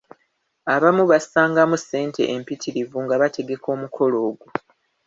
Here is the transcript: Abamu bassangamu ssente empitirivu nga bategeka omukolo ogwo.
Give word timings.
Abamu 0.75 1.03
bassangamu 1.11 1.75
ssente 1.81 2.21
empitirivu 2.35 2.97
nga 3.05 3.15
bategeka 3.21 3.67
omukolo 3.75 4.15
ogwo. 4.29 4.47